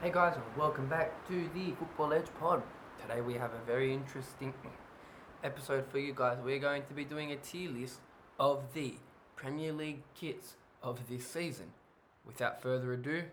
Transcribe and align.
Hey 0.00 0.12
guys, 0.12 0.36
welcome 0.56 0.86
back 0.86 1.26
to 1.26 1.50
the 1.54 1.72
Football 1.72 2.12
Edge 2.12 2.28
Pod. 2.38 2.62
Today 3.02 3.20
we 3.20 3.34
have 3.34 3.50
a 3.52 3.66
very 3.66 3.92
interesting 3.92 4.54
episode 5.42 5.86
for 5.90 5.98
you 5.98 6.12
guys. 6.14 6.38
We're 6.40 6.60
going 6.60 6.84
to 6.84 6.94
be 6.94 7.04
doing 7.04 7.32
a 7.32 7.36
tier 7.36 7.68
list 7.68 7.98
of 8.38 8.62
the 8.74 8.94
Premier 9.34 9.72
League 9.72 10.04
kits 10.14 10.54
of 10.84 11.00
this 11.08 11.26
season. 11.26 11.72
Without 12.24 12.62
further 12.62 12.92
ado, 12.92 13.24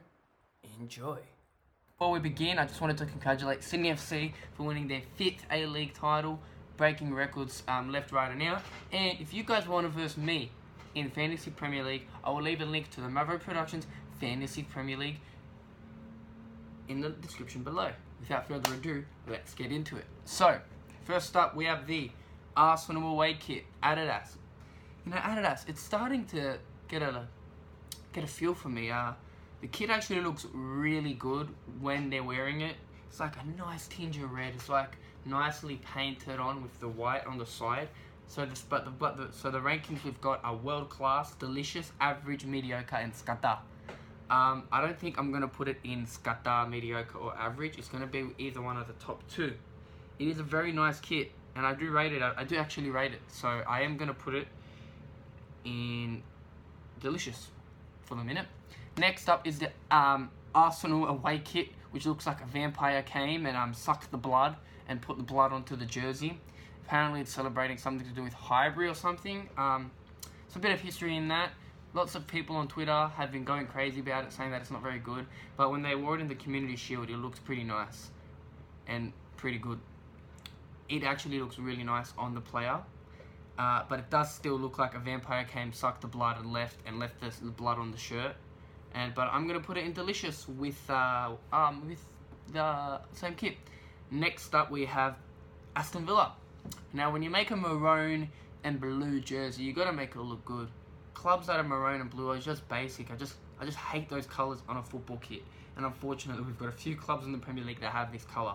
enjoy. 0.79 1.19
Before 1.99 2.11
we 2.11 2.17
begin, 2.17 2.57
I 2.57 2.65
just 2.65 2.81
wanted 2.81 2.97
to 2.97 3.05
congratulate 3.05 3.63
Sydney 3.63 3.91
FC 3.91 4.33
for 4.57 4.63
winning 4.63 4.87
their 4.87 5.03
fifth 5.17 5.45
A 5.51 5.67
League 5.67 5.93
title, 5.93 6.39
breaking 6.77 7.13
records 7.13 7.61
um, 7.67 7.91
left, 7.91 8.11
right, 8.11 8.31
and 8.31 8.41
out. 8.41 8.63
And 8.91 9.19
if 9.19 9.35
you 9.35 9.43
guys 9.43 9.67
want 9.67 9.85
to 9.85 9.91
verse 9.91 10.17
me 10.17 10.49
in 10.95 11.11
Fantasy 11.11 11.51
Premier 11.51 11.83
League, 11.83 12.07
I 12.23 12.31
will 12.31 12.41
leave 12.41 12.61
a 12.61 12.65
link 12.65 12.89
to 12.89 13.01
the 13.01 13.09
Maverick 13.09 13.43
Productions 13.43 13.85
Fantasy 14.19 14.63
Premier 14.63 14.97
League 14.97 15.19
in 16.87 17.01
the 17.01 17.09
description 17.09 17.63
below. 17.63 17.91
Without 18.19 18.47
further 18.47 18.73
ado, 18.73 19.05
let's 19.27 19.53
get 19.53 19.71
into 19.71 19.97
it. 19.97 20.05
So, 20.25 20.59
first 21.03 21.35
up, 21.35 21.55
we 21.55 21.65
have 21.65 21.87
the 21.87 22.11
Arsenal 22.55 23.11
away 23.11 23.35
kit, 23.35 23.65
Adidas. 23.83 24.35
You 25.05 25.11
know, 25.11 25.17
Adidas, 25.17 25.67
it's 25.67 25.81
starting 25.81 26.25
to 26.27 26.57
get 26.87 27.01
a 27.01 27.27
get 28.13 28.23
a 28.23 28.27
feel 28.27 28.53
for 28.53 28.69
me. 28.69 28.89
Uh, 28.89 29.11
the 29.61 29.67
kit 29.67 29.89
actually 29.89 30.21
looks 30.21 30.47
really 30.53 31.13
good 31.13 31.49
when 31.79 32.09
they're 32.09 32.23
wearing 32.23 32.61
it. 32.61 32.75
It's 33.09 33.19
like 33.19 33.33
a 33.37 33.57
nice 33.57 33.87
tinge 33.87 34.17
of 34.17 34.31
red. 34.31 34.53
It's 34.55 34.69
like 34.69 34.97
nicely 35.25 35.81
painted 35.93 36.39
on 36.39 36.61
with 36.61 36.79
the 36.79 36.87
white 36.87 37.25
on 37.25 37.37
the 37.37 37.45
side. 37.45 37.89
So 38.27 38.47
but 38.69 38.85
the 38.85 38.91
but 38.91 39.17
the 39.17 39.27
so 39.31 39.51
the 39.51 39.59
rankings 39.59 40.03
we've 40.03 40.19
got 40.21 40.43
are 40.43 40.55
world 40.55 40.89
class, 40.89 41.33
delicious, 41.35 41.91
average, 42.01 42.45
mediocre, 42.45 42.95
and 42.95 43.13
skata. 43.13 43.59
Um, 44.29 44.63
I 44.71 44.81
don't 44.81 44.97
think 44.97 45.19
I'm 45.19 45.31
gonna 45.31 45.47
put 45.47 45.67
it 45.67 45.77
in 45.83 46.05
skata, 46.05 46.67
mediocre, 46.69 47.17
or 47.17 47.35
average. 47.37 47.77
It's 47.77 47.87
gonna 47.87 48.07
be 48.07 48.27
either 48.37 48.61
one 48.61 48.77
of 48.77 48.87
the 48.87 48.93
top 48.93 49.21
two. 49.29 49.53
It 50.17 50.27
is 50.27 50.39
a 50.39 50.43
very 50.43 50.71
nice 50.71 50.99
kit, 50.99 51.31
and 51.55 51.65
I 51.65 51.73
do 51.73 51.91
rate 51.91 52.13
it. 52.13 52.21
I, 52.21 52.33
I 52.37 52.43
do 52.43 52.55
actually 52.57 52.89
rate 52.89 53.13
it. 53.13 53.21
So 53.27 53.47
I 53.47 53.81
am 53.81 53.97
gonna 53.97 54.13
put 54.13 54.33
it 54.33 54.47
in 55.63 56.23
delicious 56.99 57.49
for 58.03 58.15
the 58.15 58.23
minute. 58.23 58.45
Next 58.97 59.29
up 59.29 59.45
is 59.45 59.59
the 59.59 59.71
um, 59.91 60.31
Arsenal 60.53 61.07
away 61.07 61.41
kit, 61.43 61.69
which 61.91 62.05
looks 62.05 62.25
like 62.25 62.41
a 62.41 62.45
vampire 62.45 63.03
came 63.03 63.45
and 63.45 63.55
um, 63.57 63.73
sucked 63.73 64.09
the 64.09 64.17
blood 64.17 64.55
and 64.87 65.01
put 65.01 65.17
the 65.17 65.23
blood 65.23 65.51
onto 65.51 65.75
the 65.75 65.85
jersey. 65.85 66.39
Apparently, 66.85 67.21
it's 67.21 67.31
celebrating 67.31 67.77
something 67.77 68.07
to 68.07 68.13
do 68.13 68.23
with 68.23 68.33
Highbury 68.33 68.87
or 68.87 68.95
something. 68.95 69.49
Um, 69.57 69.91
it's 70.47 70.55
a 70.55 70.59
bit 70.59 70.71
of 70.71 70.79
history 70.79 71.15
in 71.15 71.27
that. 71.29 71.51
Lots 71.95 72.13
of 72.13 72.27
people 72.27 72.57
on 72.57 72.67
Twitter 72.67 73.09
have 73.15 73.31
been 73.31 73.45
going 73.45 73.67
crazy 73.67 74.01
about 74.01 74.25
it, 74.25 74.33
saying 74.33 74.51
that 74.51 74.59
it's 74.59 74.69
not 74.69 74.83
very 74.83 74.99
good. 74.99 75.25
But 75.55 75.71
when 75.71 75.81
they 75.81 75.95
wore 75.95 76.15
it 76.15 76.19
in 76.19 76.27
the 76.27 76.35
Community 76.35 76.75
Shield, 76.75 77.09
it 77.09 77.15
looks 77.15 77.39
pretty 77.39 77.63
nice 77.63 78.11
and 78.85 79.13
pretty 79.37 79.59
good. 79.59 79.79
It 80.89 81.03
actually 81.03 81.39
looks 81.39 81.57
really 81.57 81.85
nice 81.85 82.11
on 82.17 82.35
the 82.35 82.41
player. 82.41 82.81
Uh, 83.57 83.83
but 83.87 83.99
it 83.99 84.09
does 84.09 84.29
still 84.35 84.57
look 84.57 84.77
like 84.77 84.93
a 84.93 84.99
vampire 84.99 85.45
came, 85.45 85.71
sucked 85.71 86.01
the 86.01 86.07
blood, 86.07 86.37
and 86.37 86.51
left, 86.51 86.75
and 86.85 86.99
left 86.99 87.21
the 87.21 87.49
blood 87.51 87.77
on 87.77 87.91
the 87.91 87.97
shirt. 87.97 88.35
And 88.93 89.15
but 89.15 89.29
I'm 89.31 89.47
gonna 89.47 89.61
put 89.61 89.77
it 89.77 89.85
in 89.85 89.93
delicious 89.93 90.49
with 90.49 90.89
uh, 90.89 91.31
um 91.53 91.87
with 91.87 92.03
the 92.51 92.99
same 93.13 93.35
kit. 93.35 93.55
Next 94.11 94.53
up 94.53 94.69
we 94.69 94.83
have 94.83 95.15
Aston 95.77 96.05
Villa. 96.05 96.33
Now 96.91 97.09
when 97.09 97.23
you 97.23 97.29
make 97.29 97.51
a 97.51 97.55
maroon 97.55 98.29
and 98.65 98.81
blue 98.81 99.21
jersey, 99.21 99.63
you 99.63 99.71
gotta 99.71 99.93
make 99.93 100.15
it 100.15 100.19
look 100.19 100.43
good. 100.43 100.67
Clubs 101.15 101.47
that 101.47 101.59
are 101.59 101.63
maroon 101.63 102.01
and 102.01 102.09
blue 102.09 102.29
are 102.29 102.37
just 102.37 102.67
basic. 102.69 103.09
I 103.09 103.15
just 103.15 103.33
I 103.59 103.65
just 103.65 103.77
hate 103.77 104.09
those 104.09 104.27
colours 104.27 104.59
on 104.69 104.77
a 104.77 104.83
football 104.83 105.17
kit. 105.17 105.41
And 105.75 105.85
unfortunately, 105.85 106.43
we've 106.43 106.59
got 106.59 106.69
a 106.69 106.73
few 106.73 106.95
clubs 106.95 107.25
in 107.25 107.31
the 107.31 107.37
Premier 107.39 107.63
League 107.63 107.81
that 107.81 107.91
have 107.91 108.11
this 108.11 108.23
colour. 108.25 108.53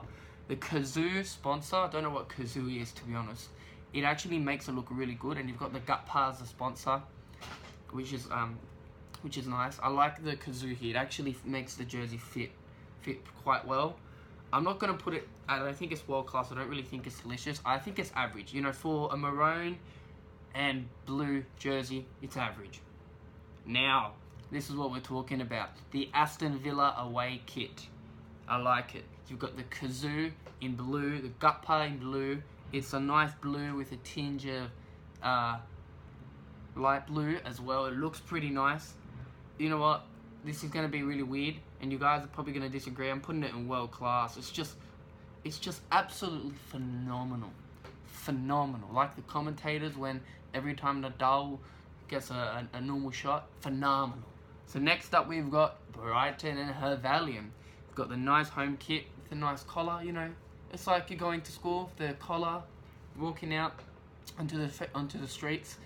The 0.49 0.57
Cazoo 0.57 1.25
sponsor, 1.25 1.77
I 1.77 1.89
don't 1.89 2.03
know 2.03 2.11
what 2.11 2.29
Cazoo 2.29 2.81
is 2.81 2.93
to 2.93 3.05
be 3.05 3.15
honest. 3.15 3.49
It 3.93 4.05
actually 4.05 4.39
makes 4.39 4.69
it 4.69 4.73
look 4.73 4.87
really 4.91 5.15
good 5.15 5.37
and 5.37 5.49
you've 5.49 5.59
got 5.59 5.73
the 5.73 5.81
Kappa 5.81 6.33
as 6.33 6.41
a 6.41 6.47
sponsor 6.47 7.03
which 7.91 8.13
is 8.13 8.29
um 8.31 8.59
which 9.23 9.37
is 9.37 9.47
nice. 9.47 9.79
I 9.83 9.89
like 9.89 10.23
the 10.25 10.37
Cazoo 10.37 10.75
here. 10.75 10.95
It 10.95 10.99
actually 10.99 11.37
makes 11.45 11.75
the 11.75 11.85
jersey 11.85 12.19
fit 12.19 12.51
fit 13.01 13.21
quite 13.43 13.67
well. 13.67 13.97
I'm 14.53 14.65
not 14.65 14.79
gonna 14.79 14.95
put 14.95 15.15
it 15.15 15.27
I 15.49 15.59
don't 15.59 15.77
think 15.77 15.93
it's 15.93 16.07
world 16.07 16.27
class 16.27 16.53
I 16.53 16.57
don't 16.57 16.69
really 16.69 16.83
think 16.83 17.07
it's 17.07 17.21
delicious. 17.21 17.61
I 17.65 17.79
think 17.79 17.99
it's 17.99 18.13
average. 18.15 18.53
You 18.53 18.63
know 18.63 18.73
for 18.73 19.13
a 19.13 19.17
maroon 19.17 19.79
and 20.55 20.89
blue 21.07 21.45
jersey 21.59 22.07
it's 22.23 22.37
average 22.37 22.81
now 23.67 24.13
this 24.51 24.69
is 24.69 24.77
what 24.77 24.91
we're 24.91 25.01
talking 25.01 25.41
about 25.41 25.71
the 25.93 26.09
Aston 26.13 26.59
Villa 26.59 26.95
away 26.99 27.41
kit 27.47 27.87
I 28.49 28.57
like 28.57 28.95
it 28.95 29.05
you've 29.29 29.39
got 29.39 29.57
the 29.57 29.63
Cazoo 29.65 30.33
in 30.61 30.75
blue 30.75 31.21
the 31.21 31.31
Kappa 31.41 31.85
in 31.85 31.99
blue 31.99 32.43
it's 32.73 32.93
a 32.93 33.01
nice 33.01 33.33
blue 33.41 33.77
with 33.77 33.93
a 33.93 33.97
tinge 33.97 34.47
of 34.47 34.71
uh, 35.23 35.59
light 36.77 37.07
blue 37.07 37.39
as 37.45 37.61
well. 37.61 37.87
It 37.87 37.97
looks 37.97 38.21
pretty 38.21 38.51
nice. 38.51 38.95
You 39.59 39.71
know 39.71 39.79
what? 39.79 40.05
This 40.45 40.65
is 40.65 40.71
going 40.71 40.87
to 40.87 40.91
be 40.91 41.03
really 41.03 41.23
weird, 41.23 41.57
and 41.81 41.93
you 41.93 41.99
guys 41.99 42.25
are 42.25 42.29
probably 42.29 42.53
going 42.53 42.65
to 42.65 42.71
disagree. 42.71 43.11
I'm 43.11 43.21
putting 43.21 43.43
it 43.43 43.53
in 43.53 43.69
world 43.69 43.91
class. 43.91 44.37
It's 44.37 44.51
just, 44.51 44.75
it's 45.45 45.59
just 45.59 45.83
absolutely 45.93 46.55
phenomenal, 46.69 47.51
phenomenal. 48.11 48.89
Like 48.93 49.17
the 49.17 49.23
commentators 49.23 49.97
when 49.97 50.21
every 50.55 50.75
time 50.75 51.03
Nadal 51.03 51.59
gets 52.09 52.31
a, 52.31 52.67
a, 52.73 52.77
a 52.77 52.81
normal 52.81 53.11
shot, 53.11 53.47
phenomenal. 53.61 54.25
So 54.67 54.79
next 54.79 55.15
up 55.15 55.29
we've 55.29 55.51
got 55.51 55.77
Brighton 55.93 56.59
and 56.59 56.71
Hove 56.71 57.05
Albion. 57.05 57.53
We've 57.89 57.97
got 57.97 58.09
the 58.09 58.17
nice 58.17 58.49
home 58.49 58.77
kit 58.79 59.05
with 59.23 59.33
a 59.33 59.35
nice 59.35 59.63
collar, 59.65 60.03
you 60.03 60.13
know, 60.13 60.31
it's 60.73 60.87
like 60.87 61.11
you're 61.11 61.19
going 61.19 61.41
to 61.43 61.53
school, 61.53 61.85
with 61.85 62.09
the 62.09 62.15
collar, 62.15 62.63
walking 63.19 63.55
out 63.55 63.73
onto 64.39 64.57
the 64.57 64.89
onto 64.95 65.19
the 65.19 65.27
streets 65.27 65.79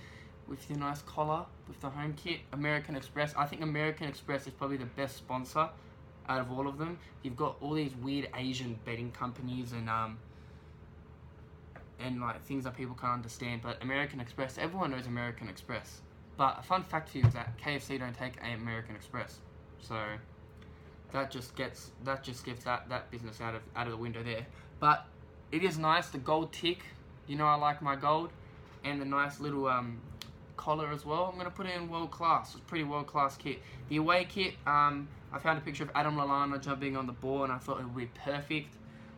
with 0.46 0.68
your 0.68 0.78
nice 0.78 1.00
collar, 1.02 1.46
with 1.68 1.80
the 1.80 1.88
home 1.88 2.14
kit. 2.14 2.41
American 2.52 2.94
Express. 2.96 3.34
I 3.34 3.46
think 3.46 3.62
American 3.62 4.06
Express 4.06 4.46
is 4.46 4.52
probably 4.52 4.76
the 4.76 4.84
best 4.84 5.16
sponsor 5.16 5.70
out 6.28 6.41
of 6.41 6.52
all 6.52 6.68
of 6.68 6.76
them. 6.76 6.98
You've 7.22 7.36
got 7.36 7.56
all 7.62 7.72
these 7.72 7.94
weird 7.96 8.28
Asian 8.36 8.78
betting 8.84 9.10
companies 9.12 9.72
and 9.72 9.88
um 9.88 10.18
and 12.00 12.21
like 12.21 12.43
things 12.44 12.65
that 12.65 12.77
people 12.77 12.94
can't 12.94 13.15
understand. 13.15 13.62
But 13.62 13.82
American 13.82 14.21
Express, 14.21 14.59
everyone 14.59 14.91
knows 14.91 15.06
American 15.06 15.49
Express. 15.49 16.00
But 16.37 16.59
a 16.59 16.62
fun 16.62 16.82
fact 16.82 17.10
for 17.10 17.19
you 17.19 17.27
is 17.27 17.34
that 17.34 17.56
KFC 17.59 17.99
don't 17.99 18.16
take 18.16 18.34
American 18.43 18.97
Express. 18.97 19.38
So 19.81 19.97
that 21.12 21.31
just 21.31 21.54
gets 21.54 21.91
that 22.04 22.22
just 22.22 22.44
gives 22.44 22.65
that 22.65 22.88
that 22.88 23.10
business 23.10 23.41
out 23.41 23.54
of 23.54 23.62
out 23.77 23.87
of 23.87 23.93
the 23.93 23.99
window 23.99 24.22
there. 24.22 24.47
But 24.81 25.06
it 25.53 25.62
is 25.62 25.78
nice, 25.78 26.09
the 26.09 26.19
gold 26.19 26.53
tick. 26.53 26.81
You 27.27 27.37
know 27.37 27.47
I 27.47 27.54
like 27.54 27.81
my 27.81 27.97
gold. 27.97 28.31
And 28.84 29.00
the 29.00 29.06
nice 29.06 29.41
little 29.41 29.66
um, 29.66 29.99
collar 30.56 30.93
as 30.93 31.06
well. 31.06 31.31
I'm 31.33 31.43
to 31.43 31.50
put 31.50 31.66
it 31.66 31.75
in 31.75 31.88
world 31.88 32.10
class. 32.10 32.53
It's 32.54 32.60
pretty 32.66 32.84
world 32.84 33.06
class 33.06 33.37
kit. 33.37 33.60
The 33.88 33.97
away 33.97 34.27
kit, 34.28 34.54
um, 34.66 35.09
I 35.33 35.38
found 35.38 35.59
a 35.59 35.62
picture 35.62 35.84
of 35.84 35.91
Adam 35.94 36.16
Lallana 36.16 36.62
jumping 36.62 36.97
on 36.97 37.06
the 37.06 37.12
ball 37.12 37.44
and 37.44 37.53
I 37.53 37.59
thought 37.59 37.81
it 37.81 37.84
would 37.84 37.97
be 37.97 38.06
perfect. 38.06 38.75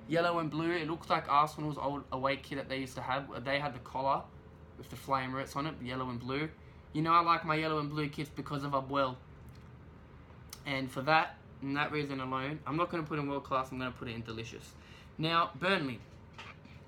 Yellow 0.08 0.38
and 0.38 0.50
blue, 0.50 0.70
it 0.70 0.88
looks 0.88 1.10
like 1.10 1.28
Arsenal's 1.28 1.76
old 1.78 2.04
away 2.12 2.36
kit 2.36 2.58
that 2.58 2.68
they 2.68 2.78
used 2.78 2.94
to 2.94 3.00
have. 3.00 3.44
They 3.44 3.58
had 3.58 3.74
the 3.74 3.80
collar 3.80 4.22
with 4.78 4.88
the 4.90 4.96
flame 4.96 5.34
roots 5.34 5.56
on 5.56 5.66
it, 5.66 5.74
yellow 5.82 6.08
and 6.10 6.20
blue. 6.20 6.48
You 6.92 7.02
know 7.02 7.12
I 7.12 7.20
like 7.20 7.44
my 7.44 7.56
yellow 7.56 7.78
and 7.78 7.90
blue 7.90 8.08
kits 8.08 8.30
because 8.34 8.62
of 8.64 8.72
Abuel. 8.72 9.16
And 10.64 10.90
for 10.90 11.02
that, 11.02 11.36
and 11.62 11.76
that 11.76 11.92
reason 11.92 12.20
alone, 12.20 12.60
I'm 12.66 12.76
not 12.76 12.90
going 12.90 13.02
to 13.02 13.08
put 13.08 13.18
in 13.18 13.28
world 13.28 13.44
class, 13.44 13.70
I'm 13.70 13.78
going 13.78 13.92
to 13.92 13.98
put 13.98 14.08
it 14.08 14.14
in 14.14 14.22
delicious. 14.22 14.72
Now, 15.18 15.50
Burnley. 15.58 16.00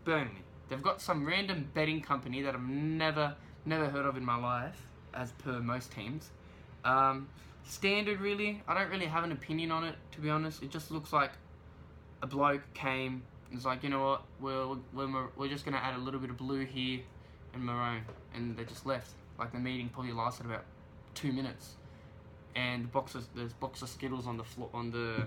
Burnley. 0.04 0.42
They've 0.68 0.82
got 0.82 1.00
some 1.00 1.26
random 1.26 1.68
betting 1.74 2.02
company 2.02 2.42
that 2.42 2.54
I've 2.54 2.68
never, 2.68 3.34
never 3.64 3.88
heard 3.88 4.06
of 4.06 4.16
in 4.16 4.24
my 4.24 4.36
life, 4.36 4.86
as 5.14 5.32
per 5.32 5.60
most 5.60 5.92
teams. 5.92 6.30
Um, 6.84 7.28
standard, 7.64 8.20
really. 8.20 8.62
I 8.68 8.74
don't 8.74 8.90
really 8.90 9.06
have 9.06 9.24
an 9.24 9.32
opinion 9.32 9.70
on 9.70 9.84
it, 9.84 9.96
to 10.12 10.20
be 10.20 10.28
honest. 10.28 10.62
It 10.62 10.70
just 10.70 10.90
looks 10.90 11.12
like 11.12 11.30
a 12.22 12.26
bloke 12.26 12.62
came 12.74 13.22
It's 13.52 13.64
like, 13.64 13.82
you 13.82 13.88
know 13.88 14.04
what, 14.04 14.22
we're, 14.40 14.76
we're, 14.92 15.28
we're 15.36 15.48
just 15.48 15.64
going 15.64 15.74
to 15.74 15.82
add 15.82 15.94
a 15.94 15.98
little 15.98 16.20
bit 16.20 16.30
of 16.30 16.36
blue 16.36 16.64
here 16.64 17.00
and 17.54 17.64
maroon. 17.64 18.02
And 18.34 18.56
they 18.56 18.64
just 18.64 18.86
left. 18.86 19.12
Like, 19.38 19.52
the 19.52 19.58
meeting 19.58 19.88
probably 19.88 20.12
lasted 20.12 20.46
about 20.46 20.64
two 21.14 21.32
minutes. 21.32 21.76
And 22.56 22.84
the 22.84 22.88
box 22.88 23.14
of, 23.14 23.26
there's 23.34 23.52
box 23.52 23.82
of 23.82 23.88
Skittles 23.88 24.26
on 24.26 24.36
the 24.36 24.44
floor, 24.44 24.68
on 24.74 24.90
the 24.90 25.26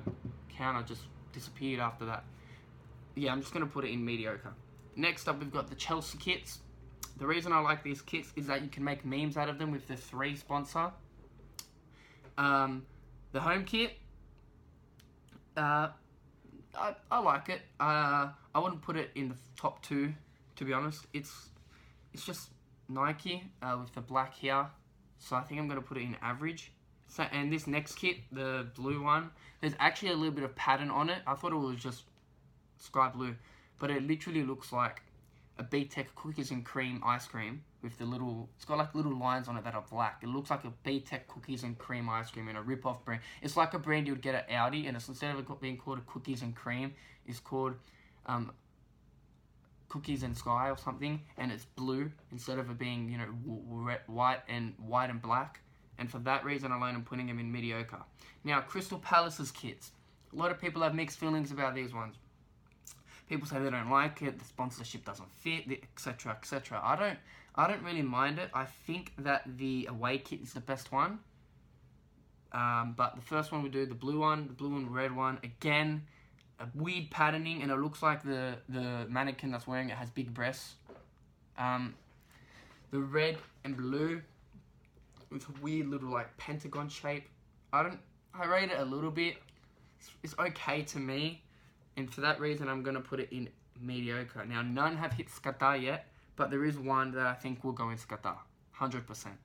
counter 0.50 0.84
just 0.86 1.02
disappeared 1.34 1.80
after 1.80 2.06
that 2.06 2.26
yeah, 3.16 3.32
I'm 3.32 3.42
just 3.42 3.54
going 3.54 3.66
to 3.66 3.72
put 3.72 3.86
it 3.86 3.92
in 3.92 4.04
mediocre. 4.04 4.54
Next 4.96 5.28
up, 5.28 5.40
we've 5.40 5.52
got 5.52 5.70
the 5.70 5.76
Chelsea 5.76 6.18
kits. 6.18 6.60
The 7.18 7.28
reason 7.28 7.54
I 7.54 7.60
like 7.60 7.84
these 7.84 8.02
kits 8.02 8.32
is 8.36 8.48
that 8.48 8.62
you 8.62 8.70
can 8.70 8.84
make 8.84 9.06
memes 9.06 9.38
out 9.38 9.50
of 9.50 9.58
them 9.58 9.72
with 9.72 9.88
the 9.88 9.96
three 9.96 10.36
sponsor. 10.36 10.92
Um, 12.38 12.86
the 13.32 13.40
home 13.40 13.66
kit, 13.66 13.94
uh, 15.56 15.90
I, 16.78 16.96
I 17.12 17.20
like 17.20 17.50
it. 17.50 17.62
Uh, 17.80 18.30
I 18.54 18.60
wouldn't 18.60 18.82
put 18.82 18.96
it 18.96 19.12
in 19.16 19.30
the 19.30 19.36
top 19.56 19.82
two, 19.82 20.14
to 20.56 20.66
be 20.66 20.74
honest. 20.74 21.06
It's 21.14 21.50
it's 22.14 22.26
just 22.26 22.50
Nike 22.90 23.44
uh, 23.62 23.78
with 23.80 23.94
the 23.94 24.02
black 24.02 24.34
here. 24.34 24.68
So 25.20 25.36
I 25.36 25.42
think 25.42 25.60
I'm 25.60 25.70
to 25.70 25.82
put 25.82 25.98
it 25.98 26.02
in 26.02 26.16
average. 26.22 26.72
So 27.08 27.24
and 27.32 27.52
this 27.52 27.68
next 27.68 27.96
kit, 27.96 28.18
the 28.32 28.68
blue 28.76 29.04
one, 29.04 29.32
there's 29.60 29.74
actually 29.80 30.12
a 30.12 30.16
little 30.16 30.32
bit 30.34 30.44
of 30.44 30.56
pattern 30.56 30.90
on 30.90 31.10
it. 31.10 31.20
I 31.28 31.36
thought 31.36 31.52
it 31.52 31.56
was 31.56 31.78
just 31.78 32.04
sky 32.78 33.10
blue, 33.14 33.36
but 33.80 33.92
it 33.92 34.08
literally 34.08 34.44
looks 34.44 34.72
like 34.72 35.02
a 35.58 35.64
BTEC 35.64 36.08
cookies 36.16 36.52
and 36.52 36.66
cream 36.66 37.02
ice 37.06 37.28
cream 37.28 37.64
with 37.82 37.98
the 37.98 38.06
little. 38.06 38.50
It's 38.56 38.66
got 38.66 38.78
like 38.78 38.94
little 38.96 39.18
lines 39.18 39.48
on 39.48 39.58
it 39.58 39.64
that 39.64 39.76
are 39.76 39.84
black. 39.90 40.20
It 40.24 40.30
looks 40.30 40.50
like 40.50 40.64
a 40.66 40.74
BTEC 40.88 41.28
cookies 41.28 41.64
and 41.64 41.78
cream 41.78 42.10
ice 42.10 42.30
cream 42.32 42.48
in 42.48 42.56
a 42.56 42.62
rip-off 42.62 43.04
brand. 43.04 43.22
It's 43.42 43.58
like 43.58 43.74
a 43.74 43.80
brand 43.80 44.08
you 44.08 44.14
would 44.14 44.22
get 44.22 44.36
at 44.36 44.50
Aldi, 44.50 44.88
and 44.88 44.96
it's 44.96 45.08
instead 45.08 45.36
of 45.36 45.40
it 45.40 45.62
being 45.62 45.78
called 45.78 46.00
a 46.00 46.02
cookies 46.02 46.42
and 46.42 46.56
cream, 46.56 46.94
it's 47.26 47.40
called 47.40 47.74
um, 48.26 48.52
cookies 49.90 50.24
and 50.24 50.38
sky 50.38 50.70
or 50.70 50.78
something, 50.78 51.22
and 51.38 51.52
it's 51.52 51.66
blue 51.66 52.12
instead 52.32 52.58
of 52.58 52.70
it 52.70 52.78
being 52.78 53.10
you 53.10 53.18
know 53.18 53.26
white 54.08 54.42
and 54.48 54.74
white 54.78 55.10
and 55.10 55.22
black. 55.22 55.60
And 55.98 56.10
for 56.10 56.20
that 56.20 56.44
reason 56.44 56.72
alone, 56.72 56.96
I'm 56.96 57.04
putting 57.04 57.28
them 57.28 57.38
in 57.38 57.52
mediocre. 57.52 58.02
Now, 58.44 58.62
Crystal 58.62 58.98
Palace's 58.98 59.52
kits. 59.52 59.92
A 60.34 60.36
lot 60.36 60.50
of 60.50 60.60
people 60.60 60.82
have 60.82 60.96
mixed 60.96 61.20
feelings 61.20 61.52
about 61.52 61.76
these 61.76 61.94
ones. 61.94 62.16
People 63.30 63.48
say 63.48 63.60
they 63.60 63.70
don't 63.70 63.90
like 63.90 64.22
it, 64.22 64.40
the 64.40 64.46
sponsorship 64.46 65.06
doesn't 65.06 65.32
fit, 65.32 65.66
etc., 65.84 66.32
etc. 66.32 66.82
I 66.84 66.96
don't, 66.96 67.20
I 67.56 67.68
don't 67.68 67.84
really 67.84 68.02
mind 68.02 68.40
it. 68.40 68.50
I 68.54 68.66
think 68.66 69.14
that 69.20 69.44
the 69.58 69.88
away 69.90 70.20
kit 70.20 70.42
is 70.42 70.54
the 70.54 70.62
best 70.62 70.92
one. 70.92 71.20
Um, 72.54 72.96
but 72.98 73.16
the 73.16 73.22
first 73.22 73.52
one 73.52 73.64
we 73.64 73.70
do, 73.70 73.86
the 73.86 73.96
blue 73.96 74.20
one, 74.20 74.48
the 74.48 74.54
blue 74.54 74.76
and 74.76 74.94
red 74.94 75.16
one, 75.16 75.40
again, 75.44 76.04
a 76.60 76.68
weird 76.76 77.10
patterning, 77.10 77.62
and 77.62 77.72
it 77.72 77.76
looks 77.78 78.04
like 78.04 78.24
the 78.24 78.56
the 78.70 79.06
mannequin 79.10 79.52
that's 79.52 79.68
wearing 79.68 79.90
it 79.90 79.98
has 79.98 80.10
big 80.10 80.34
breasts. 80.34 80.76
Um, 81.58 81.96
the 82.92 83.00
red 83.00 83.38
and 83.64 83.76
blue 83.78 84.22
with 85.32 85.48
a 85.48 85.62
weird 85.62 85.88
little 85.88 86.10
like 86.10 86.36
pentagon 86.38 86.90
shape. 86.90 87.28
I 87.74 87.84
don't. 87.84 88.00
I 88.34 88.46
rate 88.46 88.70
it 88.70 88.80
a 88.80 88.86
little 88.86 89.12
bit. 89.12 89.38
It's, 90.00 90.12
it's 90.24 90.36
okay 90.40 90.84
to 90.84 91.00
me, 91.00 91.44
and 91.98 92.14
for 92.14 92.22
that 92.22 92.40
reason, 92.40 92.68
I'm 92.68 92.84
gonna 92.84 93.02
put 93.02 93.20
it 93.20 93.30
in 93.32 93.50
mediocre. 93.80 94.46
Now, 94.46 94.62
none 94.62 94.98
have 94.98 95.14
hit 95.14 95.28
Skata 95.28 95.82
yet, 95.82 96.11
but 96.42 96.50
there 96.50 96.66
is 96.66 96.76
one 96.80 97.12
that 97.12 97.28
I 97.28 97.36
think 97.36 97.64
will 97.64 97.72
go 97.72 97.92
in 97.92 97.98
Skata, 97.98 98.36
hundred 98.72 99.06
percent. 99.06 99.36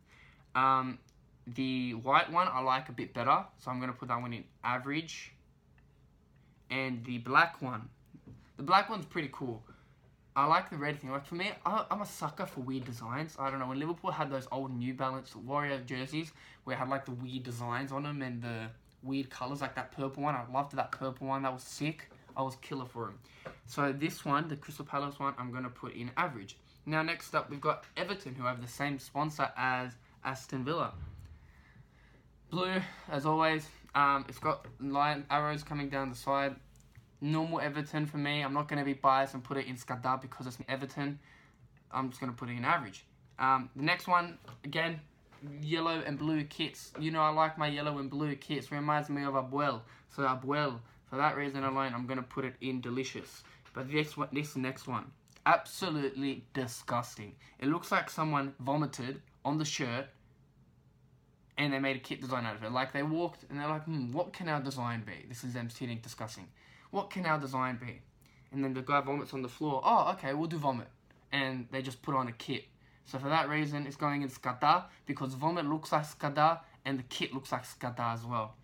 Um, 0.55 0.99
the 1.47 1.93
white 1.93 2.33
one 2.33 2.49
I 2.51 2.61
like 2.61 2.89
a 2.89 2.93
bit 2.93 3.13
better, 3.13 3.45
so 3.59 3.71
I'm 3.71 3.81
gonna 3.81 3.93
put 3.93 4.09
that 4.09 4.19
one 4.19 4.33
in 4.33 4.45
average 4.65 5.33
and 6.71 7.05
the 7.05 7.19
black 7.19 7.61
one. 7.61 7.91
The 8.57 8.63
black 8.63 8.89
one's 8.89 9.05
pretty 9.05 9.29
cool. 9.31 9.63
I 10.35 10.47
like 10.47 10.71
the 10.71 10.79
red 10.79 10.99
thing. 10.99 11.11
Like 11.11 11.27
for 11.27 11.35
me, 11.35 11.51
I, 11.67 11.85
am 11.91 12.01
a 12.01 12.07
sucker 12.07 12.47
for 12.47 12.61
weird 12.61 12.87
designs. 12.87 13.37
I 13.39 13.51
don't 13.51 13.59
know 13.59 13.67
when 13.67 13.79
Liverpool 13.79 14.11
had 14.11 14.31
those 14.31 14.49
old 14.51 14.75
New 14.75 14.95
Balance 14.95 15.37
Warrior 15.37 15.81
jerseys 15.81 16.33
where 16.65 16.77
it 16.77 16.79
had 16.79 16.89
like 16.89 17.05
the 17.05 17.11
weird 17.11 17.43
designs 17.43 17.93
on 17.93 18.05
them 18.05 18.23
and 18.23 18.41
the 18.41 18.69
weird 19.03 19.29
colors, 19.29 19.61
like 19.61 19.75
that 19.75 19.93
purple 19.93 20.23
one. 20.23 20.35
I 20.35 20.51
loved 20.51 20.75
that 20.75 20.93
purple 20.93 21.27
one. 21.27 21.43
That 21.43 21.53
was 21.53 21.63
sick. 21.63 22.09
I 22.35 22.41
was 22.41 22.57
killer 22.63 22.87
for 22.87 23.09
him. 23.09 23.19
So 23.67 23.93
this 23.93 24.25
one, 24.25 24.49
the 24.49 24.57
Crystal 24.57 24.87
Palace 24.87 25.19
one, 25.19 25.35
I'm 25.37 25.53
gonna 25.53 25.69
put 25.69 25.95
in 25.95 26.11
average. 26.17 26.57
Now 26.89 27.03
next 27.03 27.35
up, 27.35 27.51
we've 27.51 27.61
got 27.61 27.85
Everton, 27.97 28.37
who 28.37 28.45
have 28.45 28.63
the 28.63 28.69
same 28.69 29.01
sponsor 29.01 29.51
as 29.57 29.91
Aston 30.25 30.65
Villa. 30.65 30.93
Blue, 32.49 32.81
as 33.11 33.27
always. 33.27 33.69
Um, 33.97 34.25
it's 34.29 34.39
got 34.39 34.67
line 34.81 35.25
arrows 35.29 35.65
coming 35.65 35.89
down 35.89 36.11
the 36.11 36.17
side. 36.17 36.55
Normal 37.21 37.61
Everton 37.61 38.07
for 38.07 38.19
me. 38.19 38.43
I'm 38.43 38.55
not 38.55 38.69
going 38.69 38.79
to 38.79 38.85
be 38.85 38.93
biased 38.93 39.35
and 39.35 39.43
put 39.43 39.57
it 39.57 39.67
in 39.67 39.75
Skata 39.75 40.23
because 40.23 40.47
it's 40.47 40.59
Everton. 40.69 41.19
I'm 41.91 42.11
just 42.11 42.21
going 42.21 42.33
to 42.33 42.39
put 42.39 42.49
it 42.51 42.53
in 42.53 42.65
average. 42.65 43.05
Um, 43.39 43.69
the 43.75 43.83
next 43.83 44.07
one, 44.07 44.39
again, 44.65 45.01
yellow 45.61 46.03
and 46.07 46.17
blue 46.17 46.45
kits. 46.45 46.93
You 47.01 47.11
know 47.11 47.21
I 47.21 47.31
like 47.31 47.59
my 47.59 47.67
yellow 47.67 47.99
and 47.99 48.09
blue 48.09 48.37
kits. 48.37 48.71
Reminds 48.71 49.09
me 49.09 49.25
of 49.25 49.35
Abuel. 49.35 49.81
So 50.15 50.23
Abuel, 50.23 50.79
for 51.11 51.17
that 51.17 51.37
reason 51.37 51.65
alone, 51.65 51.95
I'm 51.95 52.07
going 52.07 52.19
to 52.19 52.23
put 52.23 52.45
it 52.45 52.55
in 52.61 52.81
delicious. 52.81 53.43
But 53.75 53.91
this 53.91 54.15
this 54.33 54.57
next 54.57 54.87
one, 54.87 55.11
absolutely 55.47 56.45
disgusting. 56.53 57.33
It 57.59 57.69
looks 57.69 57.91
like 57.91 58.11
someone 58.11 58.53
vomited 58.61 59.23
on 59.45 59.59
the 59.59 59.65
shirt 59.65 60.07
and 61.57 61.73
they 61.73 61.79
made 61.79 61.97
a 61.97 62.01
kit 62.01 62.21
design 62.21 62.45
out 62.45 62.57
of 62.57 62.65
it. 62.65 62.73
Like 62.73 62.93
they 62.93 63.03
walked 63.03 63.45
and 63.49 63.59
they're 63.59 63.69
like, 63.69 63.85
hmm, 63.85 64.13
what 64.13 64.33
can 64.33 64.49
our 64.49 64.61
design 64.61 65.05
be? 65.07 65.27
This 65.29 65.45
is 65.45 65.55
them 65.55 65.71
sitting 65.71 65.99
discussing. 65.99 66.49
What 66.91 67.11
can 67.11 67.25
our 67.25 67.39
design 67.39 67.79
be? 67.81 68.01
And 68.53 68.63
then 68.63 68.75
the 68.75 68.83
guy 68.83 69.01
vomits 69.01 69.33
on 69.33 69.43
the 69.43 69.49
floor. 69.49 69.81
Oh, 69.85 70.13
okay, 70.13 70.35
we'll 70.35 70.49
do 70.49 70.59
vomit. 70.59 70.89
And 71.33 71.67
they 71.71 71.81
just 71.81 72.03
put 72.03 72.15
on 72.15 72.29
a 72.29 72.33
kit. 72.33 72.65
So 73.07 73.19
for 73.19 73.29
that 73.29 73.49
reason, 73.49 73.87
it's 73.87 73.97
going 73.97 74.23
in 74.23 74.29
Skata 74.29 74.85
because 75.07 75.35
vomit 75.35 75.65
looks 75.65 75.93
like 75.93 76.05
Skata 76.05 76.61
and 76.85 76.99
the 76.99 77.05
kit 77.05 77.33
looks 77.33 77.53
like 77.53 77.65
Skata 77.65 78.15
as 78.15 78.25
well. 78.25 78.55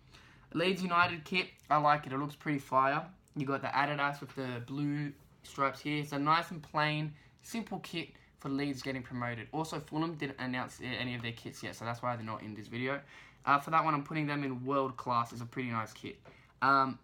Leeds 0.53 0.83
United 0.83 1.23
kit, 1.23 1.47
I 1.69 1.77
like 1.77 2.05
it. 2.05 2.13
It 2.13 2.19
looks 2.19 2.35
pretty 2.35 2.59
fire. 2.59 3.05
You 3.35 3.45
got 3.45 3.61
the 3.61 3.69
Adidas 3.69 4.19
with 4.19 4.35
the 4.35 4.61
blue 4.67 5.13
stripes 5.43 5.79
here. 5.81 6.01
It's 6.01 6.11
a 6.11 6.19
nice 6.19 6.51
and 6.51 6.61
plain, 6.61 7.13
simple 7.41 7.79
kit 7.79 8.09
for 8.39 8.49
Leeds 8.49 8.81
getting 8.81 9.03
promoted. 9.03 9.47
Also, 9.53 9.79
Fulham 9.79 10.15
didn't 10.15 10.39
announce 10.39 10.79
any 10.81 11.15
of 11.15 11.21
their 11.21 11.31
kits 11.31 11.63
yet, 11.63 11.75
so 11.75 11.85
that's 11.85 12.01
why 12.01 12.15
they're 12.15 12.25
not 12.25 12.41
in 12.41 12.53
this 12.53 12.67
video. 12.67 12.99
Uh, 13.45 13.59
for 13.59 13.71
that 13.71 13.83
one, 13.83 13.93
I'm 13.93 14.03
putting 14.03 14.27
them 14.27 14.43
in 14.43 14.65
world 14.65 14.97
class. 14.97 15.31
It's 15.31 15.41
a 15.41 15.45
pretty 15.45 15.69
nice 15.69 15.93
kit. 15.93 16.17
Um, 16.61 16.99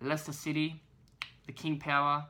Leicester 0.00 0.32
City, 0.32 0.80
the 1.46 1.52
King 1.52 1.78
Power, 1.78 2.24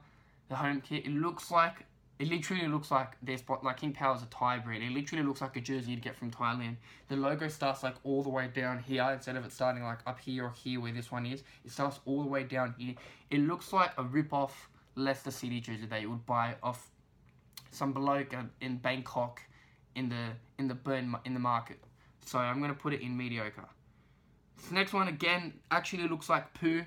the 0.48 0.56
home 0.56 0.80
kit. 0.80 1.06
It 1.06 1.12
looks 1.12 1.50
like, 1.50 1.84
it 2.18 2.28
literally 2.28 2.68
looks 2.68 2.90
like 2.90 3.16
their 3.22 3.38
spot, 3.38 3.64
like 3.64 3.78
King 3.78 3.92
Power 3.92 4.14
is 4.14 4.22
a 4.22 4.26
Thai 4.26 4.58
brand. 4.58 4.82
It 4.82 4.92
literally 4.92 5.24
looks 5.24 5.40
like 5.40 5.56
a 5.56 5.60
jersey 5.60 5.92
you'd 5.92 6.02
get 6.02 6.16
from 6.16 6.30
Thailand. 6.30 6.76
The 7.08 7.16
logo 7.16 7.48
starts 7.48 7.82
like 7.82 7.94
all 8.04 8.22
the 8.22 8.28
way 8.28 8.48
down 8.54 8.78
here 8.78 9.08
instead 9.12 9.36
of 9.36 9.44
it 9.44 9.52
starting 9.52 9.82
like 9.82 9.98
up 10.06 10.20
here 10.20 10.44
or 10.44 10.52
here 10.52 10.80
where 10.80 10.92
this 10.92 11.10
one 11.10 11.26
is. 11.26 11.42
It 11.64 11.72
starts 11.72 12.00
all 12.04 12.22
the 12.22 12.28
way 12.28 12.44
down 12.44 12.74
here. 12.78 12.94
It 13.30 13.40
looks 13.40 13.72
like 13.72 13.92
a 13.98 14.02
rip-off 14.02 14.68
Leicester 14.96 15.30
City 15.30 15.60
jersey 15.60 15.86
that 15.86 16.00
you 16.00 16.10
would 16.10 16.26
buy 16.26 16.56
off 16.62 16.90
some 17.70 17.92
bloke 17.92 18.34
in 18.60 18.76
Bangkok 18.76 19.40
in 19.94 20.08
the 20.08 20.30
in 20.58 20.68
the 20.68 20.74
burn 20.74 21.14
in 21.24 21.34
the 21.34 21.40
market. 21.40 21.78
So 22.24 22.38
I'm 22.38 22.60
gonna 22.60 22.74
put 22.74 22.92
it 22.92 23.00
in 23.00 23.16
mediocre. 23.16 23.68
This 24.56 24.70
next 24.70 24.92
one 24.92 25.08
again 25.08 25.54
actually 25.70 26.08
looks 26.08 26.28
like 26.28 26.54
poo. 26.54 26.84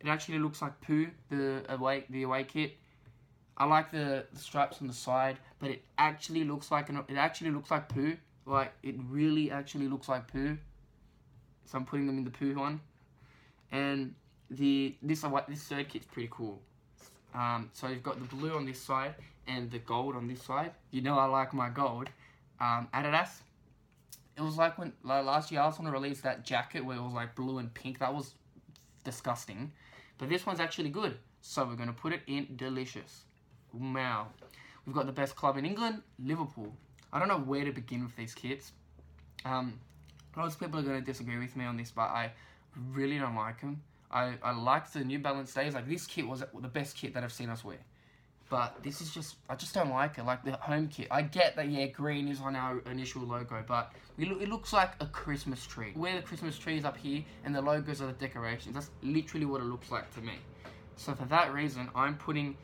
It 0.00 0.08
actually 0.08 0.38
looks 0.38 0.60
like 0.62 0.80
poo. 0.80 1.08
The 1.30 1.62
away 1.68 2.04
the 2.10 2.22
away 2.24 2.44
kit. 2.44 2.76
I 3.58 3.64
like 3.64 3.90
the, 3.90 4.26
the 4.34 4.38
stripes 4.38 4.82
on 4.82 4.86
the 4.86 4.92
side, 4.92 5.38
but 5.58 5.70
it 5.70 5.82
actually 5.96 6.44
looks 6.44 6.70
like 6.70 6.90
an, 6.90 7.02
it 7.08 7.16
actually 7.16 7.50
looks 7.50 7.70
like 7.70 7.88
poo. 7.88 8.16
Like 8.44 8.72
it 8.82 8.96
really 9.08 9.50
actually 9.50 9.88
looks 9.88 10.08
like 10.08 10.30
poo. 10.30 10.58
So 11.64 11.78
I'm 11.78 11.86
putting 11.86 12.06
them 12.06 12.18
in 12.18 12.24
the 12.24 12.30
poo 12.30 12.54
one. 12.54 12.80
And 13.72 14.14
the 14.50 14.94
this 15.02 15.24
this 15.48 15.62
third 15.64 15.88
kit's 15.88 16.06
pretty 16.06 16.28
cool. 16.30 16.60
Um, 17.36 17.70
so 17.74 17.88
you've 17.88 18.02
got 18.02 18.18
the 18.18 18.36
blue 18.36 18.56
on 18.56 18.64
this 18.64 18.80
side 18.80 19.14
and 19.46 19.70
the 19.70 19.78
gold 19.78 20.16
on 20.16 20.26
this 20.26 20.42
side. 20.42 20.72
You 20.90 21.02
know 21.02 21.18
I 21.18 21.26
like 21.26 21.52
my 21.52 21.68
gold. 21.68 22.08
Um, 22.60 22.88
Adidas. 22.94 23.28
It 24.36 24.42
was 24.42 24.56
like 24.56 24.78
when 24.78 24.92
like 25.02 25.24
last 25.24 25.52
year 25.52 25.60
I 25.60 25.66
was 25.66 25.76
going 25.76 25.86
to 25.86 25.92
release 25.92 26.20
that 26.22 26.44
jacket 26.44 26.84
where 26.84 26.96
it 26.96 27.02
was 27.02 27.12
like 27.12 27.34
blue 27.34 27.58
and 27.58 27.72
pink. 27.72 27.98
That 27.98 28.14
was 28.14 28.34
disgusting. 29.04 29.72
But 30.18 30.30
this 30.30 30.46
one's 30.46 30.60
actually 30.60 30.88
good. 30.88 31.18
So 31.42 31.64
we're 31.64 31.76
going 31.76 31.88
to 31.88 31.94
put 31.94 32.12
it 32.12 32.22
in 32.26 32.56
delicious. 32.56 33.24
Wow. 33.72 34.28
We've 34.86 34.94
got 34.94 35.06
the 35.06 35.12
best 35.12 35.36
club 35.36 35.58
in 35.58 35.66
England, 35.66 36.02
Liverpool. 36.18 36.72
I 37.12 37.18
don't 37.18 37.28
know 37.28 37.38
where 37.38 37.64
to 37.64 37.72
begin 37.72 38.02
with 38.02 38.16
these 38.16 38.34
kits. 38.34 38.72
Um, 39.44 39.78
most 40.36 40.58
people 40.58 40.80
are 40.80 40.82
going 40.82 40.98
to 40.98 41.04
disagree 41.04 41.38
with 41.38 41.54
me 41.56 41.64
on 41.64 41.76
this, 41.76 41.90
but 41.90 42.02
I 42.02 42.32
really 42.92 43.18
don't 43.18 43.36
like 43.36 43.60
them. 43.60 43.82
I, 44.10 44.34
I 44.42 44.52
like 44.52 44.90
the 44.92 45.04
New 45.04 45.18
Balance 45.18 45.52
days. 45.52 45.74
Like 45.74 45.88
this 45.88 46.06
kit 46.06 46.26
was 46.26 46.40
the 46.40 46.68
best 46.68 46.96
kit 46.96 47.14
that 47.14 47.24
I've 47.24 47.32
seen 47.32 47.50
us 47.50 47.64
wear. 47.64 47.78
But 48.48 48.76
this 48.82 49.00
is 49.00 49.12
just, 49.12 49.36
I 49.48 49.56
just 49.56 49.74
don't 49.74 49.90
like 49.90 50.18
it. 50.18 50.24
Like 50.24 50.44
the 50.44 50.52
home 50.52 50.88
kit. 50.88 51.08
I 51.10 51.22
get 51.22 51.56
that, 51.56 51.68
yeah, 51.68 51.86
green 51.86 52.28
is 52.28 52.40
on 52.40 52.54
our 52.54 52.78
initial 52.90 53.22
logo, 53.22 53.64
but 53.66 53.92
lo 54.18 54.38
it 54.38 54.48
looks 54.48 54.72
like 54.72 54.92
a 55.00 55.06
Christmas 55.06 55.66
tree. 55.66 55.92
Where 55.94 56.14
the 56.14 56.22
Christmas 56.22 56.56
tree 56.56 56.76
is 56.76 56.84
up 56.84 56.96
here 56.96 57.24
and 57.44 57.54
the 57.54 57.60
logos 57.60 58.00
are 58.00 58.06
the 58.06 58.12
decorations. 58.12 58.74
That's 58.74 58.90
literally 59.02 59.46
what 59.46 59.60
it 59.60 59.64
looks 59.64 59.90
like 59.90 60.14
to 60.14 60.20
me. 60.20 60.34
So 60.96 61.14
for 61.14 61.24
that 61.24 61.52
reason, 61.52 61.88
I'm 61.94 62.16
putting, 62.16 62.56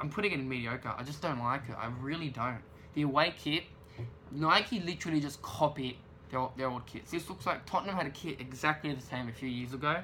I'm 0.00 0.10
putting 0.10 0.32
it 0.32 0.38
in 0.38 0.48
mediocre. 0.48 0.94
I 0.96 1.02
just 1.02 1.20
don't 1.20 1.40
like 1.40 1.62
it. 1.68 1.76
I 1.76 1.90
really 2.00 2.28
don't. 2.28 2.62
The 2.94 3.02
away 3.02 3.34
kit, 3.36 3.64
Nike 4.30 4.78
literally 4.80 5.20
just 5.20 5.42
copied 5.42 5.96
their, 6.30 6.48
their 6.56 6.68
old 6.68 6.86
kits. 6.86 7.10
This 7.10 7.28
looks 7.28 7.46
like 7.46 7.66
Tottenham 7.66 7.96
had 7.96 8.06
a 8.06 8.10
kit 8.10 8.40
exactly 8.40 8.92
the 8.94 9.02
same 9.02 9.28
a 9.28 9.32
few 9.32 9.48
years 9.48 9.74
ago. 9.74 9.96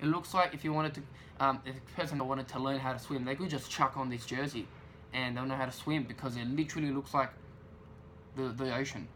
It 0.00 0.06
looks 0.06 0.34
like 0.34 0.54
if 0.54 0.64
you 0.64 0.72
wanted 0.72 0.94
to, 0.94 1.02
um, 1.40 1.60
if 1.64 1.76
a 1.76 2.00
person 2.00 2.26
wanted 2.26 2.48
to 2.48 2.58
learn 2.58 2.78
how 2.78 2.92
to 2.92 2.98
swim, 2.98 3.24
they 3.24 3.34
could 3.34 3.50
just 3.50 3.70
chuck 3.70 3.96
on 3.96 4.08
this 4.08 4.24
jersey 4.26 4.66
and 5.12 5.36
they'll 5.36 5.46
know 5.46 5.56
how 5.56 5.66
to 5.66 5.72
swim 5.72 6.04
because 6.04 6.36
it 6.36 6.46
literally 6.46 6.90
looks 6.90 7.14
like 7.14 7.30
the, 8.36 8.48
the 8.48 8.74
ocean. 8.74 9.08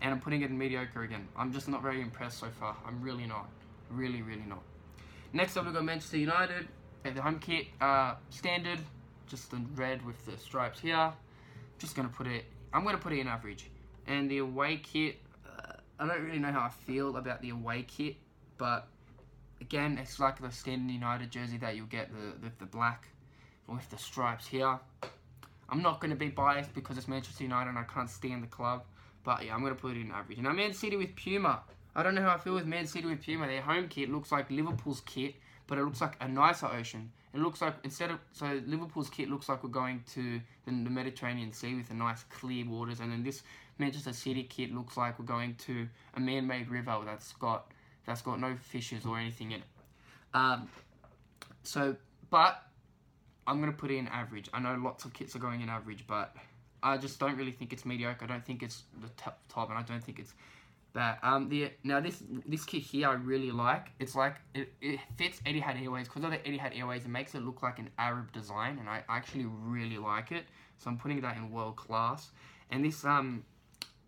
And 0.00 0.12
I'm 0.12 0.20
putting 0.20 0.42
it 0.42 0.50
in 0.50 0.58
mediocre 0.58 1.02
again. 1.02 1.28
I'm 1.36 1.52
just 1.52 1.68
not 1.68 1.82
very 1.82 2.00
impressed 2.00 2.38
so 2.38 2.48
far. 2.58 2.76
I'm 2.86 3.00
really 3.00 3.26
not. 3.26 3.48
Really, 3.90 4.22
really 4.22 4.44
not. 4.48 4.62
Next 5.32 5.56
up, 5.56 5.64
we've 5.64 5.74
got 5.74 5.84
Manchester 5.84 6.18
United. 6.18 6.68
The 7.04 7.22
home 7.22 7.38
kit, 7.38 7.66
uh, 7.80 8.14
standard, 8.30 8.78
just 9.28 9.50
the 9.50 9.60
red 9.74 10.04
with 10.04 10.24
the 10.26 10.36
stripes 10.38 10.80
here. 10.80 11.12
Just 11.78 11.96
gonna 11.96 12.08
put 12.08 12.26
it, 12.26 12.44
I'm 12.72 12.84
gonna 12.84 12.98
put 12.98 13.12
it 13.12 13.18
in 13.18 13.28
average. 13.28 13.70
And 14.06 14.30
the 14.30 14.38
away 14.38 14.76
kit, 14.76 15.18
uh, 15.46 15.72
I 15.98 16.06
don't 16.06 16.22
really 16.22 16.38
know 16.38 16.52
how 16.52 16.60
I 16.60 16.68
feel 16.68 17.16
about 17.16 17.40
the 17.40 17.50
away 17.50 17.84
kit, 17.84 18.16
but 18.58 18.88
again, 19.62 19.96
it's 19.96 20.18
like 20.18 20.40
the 20.40 20.50
Stanley 20.50 20.94
United 20.94 21.30
jersey 21.30 21.56
that 21.58 21.76
you'll 21.76 21.86
get 21.86 22.10
the 22.10 22.34
with 22.42 22.58
the 22.58 22.66
black 22.66 23.08
with 23.68 23.88
the 23.90 23.96
stripes 23.96 24.46
here. 24.46 24.78
I'm 25.70 25.80
not 25.80 26.00
going 26.00 26.10
to 26.10 26.16
be 26.16 26.28
biased 26.28 26.74
because 26.74 26.98
it's 26.98 27.08
Manchester 27.08 27.44
United 27.44 27.70
and 27.70 27.78
I 27.78 27.84
can't 27.84 28.10
stand 28.10 28.42
the 28.42 28.48
club, 28.48 28.82
but 29.24 29.44
yeah, 29.44 29.54
I'm 29.54 29.60
going 29.60 29.74
to 29.74 29.80
put 29.80 29.96
it 29.96 30.00
in 30.00 30.10
average. 30.10 30.38
Now, 30.38 30.52
Man 30.52 30.74
City 30.74 30.96
with 30.96 31.16
Puma. 31.16 31.60
I 31.94 32.02
don't 32.02 32.14
know 32.14 32.22
how 32.22 32.34
I 32.34 32.38
feel 32.38 32.54
with 32.54 32.66
Man 32.66 32.86
City 32.86 33.06
with 33.06 33.24
Puma. 33.24 33.46
Their 33.46 33.62
home 33.62 33.88
kit 33.88 34.10
looks 34.10 34.32
like 34.32 34.50
Liverpool's 34.50 35.00
kit, 35.06 35.36
but 35.66 35.78
it 35.78 35.84
looks 35.84 36.00
like 36.00 36.16
a 36.20 36.28
nicer 36.28 36.66
ocean. 36.66 37.10
It 37.32 37.40
looks 37.40 37.62
like 37.62 37.74
instead 37.84 38.10
of 38.10 38.18
so 38.32 38.60
Liverpool's 38.66 39.08
kit 39.08 39.30
looks 39.30 39.48
like 39.48 39.62
we're 39.64 39.70
going 39.70 40.02
to 40.14 40.40
the, 40.66 40.72
the 40.72 40.90
Mediterranean 40.90 41.52
Sea 41.52 41.74
with 41.74 41.88
the 41.88 41.94
nice 41.94 42.24
clear 42.24 42.66
waters, 42.66 43.00
and 43.00 43.10
then 43.10 43.22
this 43.22 43.42
Manchester 43.78 44.12
City 44.12 44.42
kit 44.42 44.74
looks 44.74 44.96
like 44.96 45.18
we're 45.18 45.24
going 45.24 45.54
to 45.66 45.88
a 46.14 46.20
man-made 46.20 46.68
river 46.68 46.98
that's 47.06 47.32
got 47.34 47.70
that's 48.06 48.22
got 48.22 48.40
no 48.40 48.56
fishes 48.56 49.04
or 49.06 49.18
anything 49.18 49.52
in 49.52 49.60
it. 49.60 49.66
Um, 50.34 50.68
so, 51.62 51.96
but 52.30 52.62
I'm 53.46 53.60
gonna 53.60 53.72
put 53.72 53.90
in 53.90 54.08
average. 54.08 54.48
I 54.52 54.60
know 54.60 54.74
lots 54.82 55.04
of 55.04 55.12
kits 55.12 55.36
are 55.36 55.38
going 55.38 55.60
in 55.60 55.68
average, 55.68 56.04
but 56.06 56.34
I 56.82 56.96
just 56.96 57.20
don't 57.20 57.36
really 57.36 57.52
think 57.52 57.72
it's 57.72 57.84
mediocre. 57.84 58.24
I 58.24 58.28
don't 58.28 58.44
think 58.44 58.62
it's 58.62 58.82
the 59.00 59.08
top, 59.16 59.40
top 59.48 59.70
and 59.70 59.78
I 59.78 59.82
don't 59.82 60.02
think 60.02 60.18
it's 60.18 60.34
that. 60.94 61.18
Um, 61.22 61.48
the 61.48 61.70
now 61.84 62.00
this 62.00 62.22
this 62.46 62.64
kit 62.64 62.82
here 62.82 63.08
I 63.08 63.14
really 63.14 63.50
like. 63.50 63.90
It's 63.98 64.14
like 64.14 64.36
it, 64.54 64.72
it 64.80 65.00
fits 65.16 65.40
Etihad 65.40 65.82
Airways 65.82 66.08
because 66.08 66.24
of 66.24 66.30
the 66.30 66.38
Etihad 66.38 66.76
Airways. 66.78 67.04
It 67.04 67.10
makes 67.10 67.34
it 67.34 67.42
look 67.42 67.62
like 67.62 67.78
an 67.78 67.90
Arab 67.98 68.32
design, 68.32 68.78
and 68.78 68.88
I 68.88 69.02
actually 69.08 69.46
really 69.46 69.98
like 69.98 70.32
it. 70.32 70.44
So 70.78 70.90
I'm 70.90 70.98
putting 70.98 71.20
that 71.20 71.36
in 71.36 71.50
world 71.50 71.76
class. 71.76 72.30
And 72.70 72.84
this 72.84 73.04
um 73.04 73.44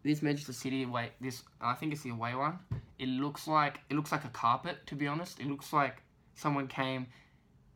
this 0.03 0.23
Manchester 0.23 0.53
City 0.53 0.83
away 0.83 1.11
this 1.21 1.43
I 1.61 1.75
think 1.75 1.93
it's 1.93 2.03
the 2.03 2.11
away 2.11 2.35
one. 2.35 2.59
It 2.99 3.09
looks 3.09 3.49
like 3.49 3.81
it 3.91 3.97
looks 3.97 4.13
like 4.13 4.25
a 4.25 4.29
carpet. 4.29 4.87
To 4.87 4.95
be 4.95 5.07
honest, 5.07 5.41
it 5.41 5.47
looks 5.47 5.73
like 5.73 6.03
someone 6.35 6.69
came 6.69 7.07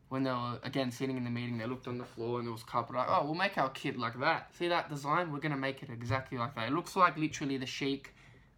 when 0.09 0.23
they 0.23 0.31
were 0.31 0.59
again 0.63 0.91
sitting 0.91 1.17
in 1.17 1.25
the 1.25 1.31
meeting, 1.31 1.59
they 1.59 1.67
looked 1.67 1.87
on 1.87 1.99
the 1.99 2.05
floor 2.05 2.39
and 2.39 2.47
there 2.47 2.53
was 2.53 2.63
carpet. 2.63 2.97
Like, 2.97 3.09
oh, 3.11 3.25
we'll 3.25 3.35
make 3.35 3.59
our 3.59 3.69
kit 3.71 3.99
like 3.99 4.19
that. 4.21 4.55
See 4.57 4.69
that 4.69 4.89
design? 4.89 5.33
We're 5.33 5.41
gonna 5.41 5.57
make 5.57 5.83
it 5.83 5.91
exactly 5.91 6.39
like 6.39 6.55
that. 6.55 6.69
It 6.69 6.73
looks 6.73 6.97
like 6.97 7.17
literally 7.19 7.59
the 7.59 7.67
sheik 7.67 8.15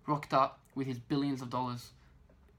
rocked 0.07 0.33
up 0.33 0.61
with 0.75 0.87
his 0.87 0.99
billions 0.99 1.43
of 1.43 1.51
dollars. 1.51 1.91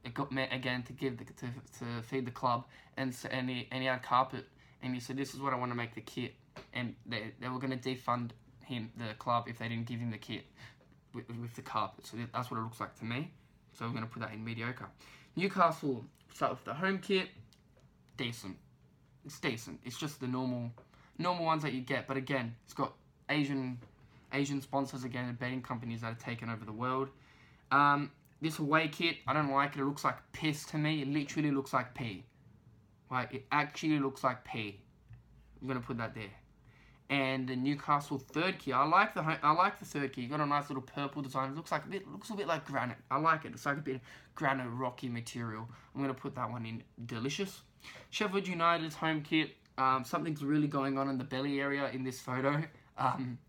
It 0.03 0.13
got 0.13 0.31
met 0.31 0.51
again 0.51 0.83
to 0.83 0.93
give 0.93 1.17
the, 1.17 1.25
to, 1.25 1.45
to 1.79 2.01
feed 2.03 2.25
the 2.25 2.31
club, 2.31 2.65
and 2.97 3.15
and 3.29 3.49
he, 3.49 3.67
and 3.71 3.81
he 3.81 3.87
had 3.87 4.03
carpet, 4.03 4.45
and 4.81 4.93
he 4.93 4.99
said, 4.99 5.15
"This 5.15 5.33
is 5.33 5.39
what 5.39 5.53
I 5.53 5.55
want 5.55 5.71
to 5.71 5.77
make 5.77 5.95
the 5.95 6.01
kit," 6.01 6.33
and 6.73 6.95
they 7.05 7.31
they 7.39 7.47
were 7.47 7.59
gonna 7.59 7.77
defund 7.77 8.31
him 8.65 8.91
the 8.97 9.13
club 9.15 9.45
if 9.47 9.59
they 9.59 9.69
didn't 9.69 9.85
give 9.85 9.99
him 9.99 10.11
the 10.11 10.17
kit 10.17 10.43
with, 11.13 11.29
with 11.29 11.55
the 11.55 11.61
carpet. 11.61 12.07
So 12.07 12.17
that's 12.33 12.51
what 12.51 12.59
it 12.59 12.63
looks 12.63 12.79
like 12.79 12.97
to 12.99 13.05
me. 13.05 13.31
So 13.73 13.85
we're 13.87 13.93
gonna 13.93 14.07
put 14.07 14.21
that 14.21 14.33
in 14.33 14.43
mediocre. 14.43 14.87
Newcastle 15.35 16.05
start 16.33 16.51
with 16.51 16.65
the 16.65 16.73
home 16.73 16.99
kit, 16.99 17.29
decent 18.17 18.57
it's 19.25 19.39
decent. 19.39 19.79
It's 19.83 19.97
just 19.97 20.19
the 20.19 20.27
normal 20.27 20.71
normal 21.17 21.45
ones 21.45 21.63
that 21.63 21.73
you 21.73 21.81
get. 21.81 22.07
But 22.07 22.17
again, 22.17 22.55
it's 22.63 22.73
got 22.73 22.93
Asian 23.29 23.79
Asian 24.33 24.61
sponsors 24.61 25.03
again 25.03 25.25
and 25.27 25.37
betting 25.37 25.61
companies 25.61 26.01
that 26.01 26.07
have 26.07 26.19
taken 26.19 26.49
over 26.49 26.65
the 26.65 26.71
world. 26.71 27.09
Um, 27.71 28.11
this 28.41 28.59
away 28.59 28.87
kit, 28.87 29.17
I 29.27 29.33
don't 29.33 29.51
like 29.51 29.75
it. 29.75 29.81
It 29.81 29.85
looks 29.85 30.03
like 30.03 30.17
piss 30.33 30.65
to 30.67 30.77
me. 30.77 31.01
It 31.01 31.07
literally 31.07 31.51
looks 31.51 31.73
like 31.73 31.93
pee. 31.93 32.23
Like 33.09 33.33
it 33.33 33.45
actually 33.51 33.99
looks 33.99 34.23
like 34.23 34.43
pee. 34.43 34.79
I'm 35.61 35.67
gonna 35.67 35.81
put 35.81 35.97
that 35.97 36.15
there. 36.15 36.31
And 37.11 37.45
the 37.45 37.57
Newcastle 37.57 38.17
third 38.17 38.57
key, 38.57 38.71
I 38.71 38.85
like 38.85 39.13
the 39.13 39.21
I 39.21 39.51
like 39.51 39.79
the 39.79 39.85
third 39.85 40.13
key. 40.13 40.21
You 40.21 40.29
got 40.29 40.39
a 40.39 40.45
nice 40.45 40.69
little 40.69 40.81
purple 40.81 41.21
design. 41.21 41.51
It 41.51 41.57
looks 41.57 41.69
like 41.69 41.83
a 41.83 41.89
bit 41.89 42.09
looks 42.09 42.29
a 42.29 42.35
bit 42.35 42.47
like 42.47 42.65
granite. 42.65 42.99
I 43.11 43.19
like 43.19 43.43
it. 43.43 43.51
It's 43.51 43.65
like 43.65 43.77
a 43.77 43.81
bit 43.81 43.95
of 43.95 44.01
granite 44.33 44.69
rocky 44.69 45.09
material. 45.09 45.67
I'm 45.93 46.01
gonna 46.01 46.13
put 46.13 46.35
that 46.35 46.49
one 46.49 46.65
in 46.65 46.83
delicious. 47.05 47.63
Sheffield 48.11 48.47
United's 48.47 48.95
home 48.95 49.23
kit. 49.23 49.51
Um, 49.77 50.05
something's 50.05 50.41
really 50.41 50.67
going 50.67 50.97
on 50.97 51.09
in 51.09 51.17
the 51.17 51.25
belly 51.25 51.59
area 51.59 51.89
in 51.89 52.03
this 52.03 52.19
photo. 52.19 52.63
Um, 52.97 53.39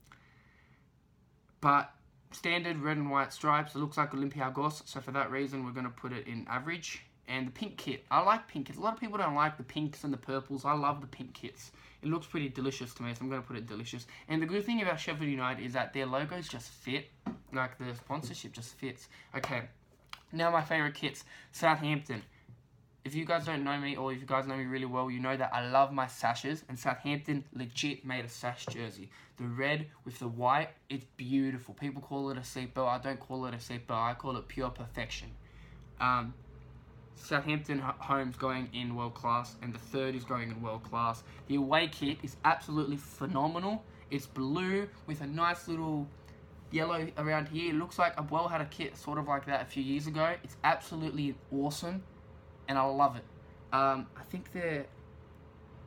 but 1.60 1.92
standard 2.30 2.78
red 2.78 2.96
and 2.96 3.10
white 3.10 3.34
stripes. 3.34 3.74
It 3.74 3.80
looks 3.80 3.98
like 3.98 4.12
Olympiacos, 4.12 4.88
so 4.88 5.00
for 5.00 5.10
that 5.10 5.30
reason 5.30 5.66
we're 5.66 5.72
to 5.82 5.90
put 5.90 6.12
it 6.12 6.26
in 6.26 6.46
average. 6.48 7.04
And 7.28 7.48
the 7.48 7.50
pink 7.50 7.76
kit. 7.76 8.04
I 8.10 8.20
like 8.22 8.48
pink 8.48 8.66
kits. 8.66 8.78
A 8.78 8.80
lot 8.80 8.94
of 8.94 9.00
people 9.00 9.18
don't 9.18 9.34
like 9.34 9.58
the 9.58 9.62
pinks 9.62 10.04
and 10.04 10.12
the 10.12 10.16
purples. 10.16 10.64
I 10.64 10.72
love 10.72 11.02
the 11.02 11.06
pink 11.06 11.34
kits. 11.34 11.70
It 12.02 12.08
looks 12.08 12.26
pretty 12.26 12.48
delicious 12.48 12.92
to 12.94 13.02
me, 13.02 13.14
so 13.14 13.20
I'm 13.22 13.28
going 13.28 13.40
to 13.40 13.46
put 13.46 13.56
it 13.56 13.66
delicious. 13.66 14.06
And 14.28 14.42
the 14.42 14.46
good 14.46 14.64
thing 14.64 14.82
about 14.82 14.98
Sheffield 14.98 15.30
United 15.30 15.64
is 15.64 15.72
that 15.74 15.92
their 15.92 16.06
logos 16.06 16.48
just 16.48 16.68
fit. 16.68 17.06
Like 17.52 17.78
the 17.78 17.94
sponsorship 17.94 18.52
just 18.52 18.74
fits. 18.74 19.08
Okay, 19.36 19.62
now 20.32 20.50
my 20.50 20.62
favourite 20.62 20.94
kits. 20.94 21.24
Southampton 21.52 22.22
if 23.04 23.14
you 23.14 23.24
guys 23.24 23.44
don't 23.44 23.64
know 23.64 23.76
me 23.78 23.96
or 23.96 24.12
if 24.12 24.20
you 24.20 24.26
guys 24.26 24.46
know 24.46 24.56
me 24.56 24.64
really 24.64 24.86
well, 24.86 25.10
you 25.10 25.18
know 25.18 25.36
that 25.36 25.50
I 25.52 25.68
love 25.68 25.92
my 25.92 26.06
sashes 26.06 26.64
and 26.68 26.78
Southampton 26.78 27.44
legit 27.52 28.04
made 28.04 28.24
a 28.24 28.28
sash 28.28 28.66
jersey. 28.66 29.10
The 29.38 29.44
red 29.44 29.86
with 30.04 30.18
the 30.18 30.28
white, 30.28 30.70
it's 30.88 31.04
beautiful. 31.16 31.74
People 31.74 32.00
call 32.00 32.30
it 32.30 32.36
a 32.36 32.42
seatbelt. 32.42 32.86
I 32.86 32.98
don't 32.98 33.18
call 33.18 33.46
it 33.46 33.54
a 33.54 33.56
seatbelt. 33.56 33.90
I 33.90 34.14
call 34.14 34.36
it 34.36 34.46
pure 34.46 34.70
perfection. 34.70 35.28
Um, 36.00 36.34
Southampton 37.16 37.78
home's 37.78 38.36
going 38.36 38.68
in 38.72 38.94
world 38.94 39.14
class 39.14 39.56
and 39.62 39.72
the 39.72 39.78
third 39.78 40.14
is 40.14 40.24
going 40.24 40.50
in 40.50 40.60
world 40.60 40.82
class. 40.82 41.22
The 41.46 41.56
away 41.56 41.88
kit 41.88 42.18
is 42.22 42.36
absolutely 42.44 42.96
phenomenal. 42.96 43.84
It's 44.10 44.26
blue 44.26 44.88
with 45.06 45.20
a 45.20 45.26
nice 45.26 45.68
little 45.68 46.06
yellow 46.70 47.06
around 47.18 47.48
here. 47.48 47.70
It 47.70 47.76
looks 47.76 47.98
like 47.98 48.14
well 48.30 48.48
had 48.48 48.60
a 48.60 48.66
kit 48.66 48.96
sort 48.96 49.18
of 49.18 49.28
like 49.28 49.46
that 49.46 49.62
a 49.62 49.64
few 49.64 49.82
years 49.82 50.06
ago. 50.06 50.34
It's 50.42 50.56
absolutely 50.64 51.34
awesome 51.52 52.02
and 52.68 52.78
I 52.78 52.82
love 52.82 53.16
it. 53.16 53.24
Um, 53.72 54.06
I 54.16 54.22
think 54.30 54.52
they're 54.52 54.86